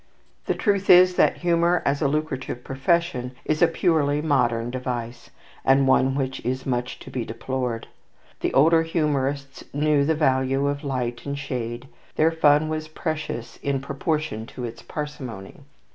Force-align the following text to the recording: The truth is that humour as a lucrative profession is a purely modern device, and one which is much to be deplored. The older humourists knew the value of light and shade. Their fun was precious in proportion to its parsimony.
The 0.47 0.55
truth 0.55 0.89
is 0.89 1.13
that 1.17 1.37
humour 1.45 1.83
as 1.85 2.01
a 2.01 2.07
lucrative 2.07 2.63
profession 2.63 3.33
is 3.45 3.61
a 3.61 3.67
purely 3.67 4.19
modern 4.19 4.71
device, 4.71 5.29
and 5.63 5.87
one 5.87 6.15
which 6.15 6.43
is 6.43 6.65
much 6.65 6.97
to 7.01 7.11
be 7.11 7.23
deplored. 7.23 7.85
The 8.39 8.51
older 8.55 8.81
humourists 8.81 9.63
knew 9.75 10.03
the 10.03 10.15
value 10.15 10.65
of 10.65 10.83
light 10.83 11.27
and 11.27 11.37
shade. 11.37 11.87
Their 12.15 12.31
fun 12.31 12.67
was 12.67 12.87
precious 12.87 13.57
in 13.57 13.79
proportion 13.79 14.47
to 14.47 14.63
its 14.63 14.81
parsimony. 14.81 15.59